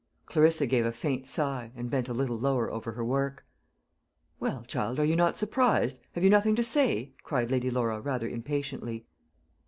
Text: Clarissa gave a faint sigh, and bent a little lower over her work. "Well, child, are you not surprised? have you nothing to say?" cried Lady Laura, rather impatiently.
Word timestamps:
Clarissa 0.25 0.65
gave 0.65 0.83
a 0.83 0.91
faint 0.91 1.27
sigh, 1.27 1.71
and 1.75 1.91
bent 1.91 2.09
a 2.09 2.13
little 2.15 2.39
lower 2.39 2.71
over 2.71 2.93
her 2.93 3.05
work. 3.05 3.45
"Well, 4.39 4.63
child, 4.63 4.97
are 4.99 5.05
you 5.05 5.15
not 5.15 5.37
surprised? 5.37 5.99
have 6.13 6.23
you 6.23 6.29
nothing 6.31 6.55
to 6.55 6.63
say?" 6.63 7.13
cried 7.21 7.51
Lady 7.51 7.69
Laura, 7.69 8.01
rather 8.01 8.27
impatiently. 8.27 9.05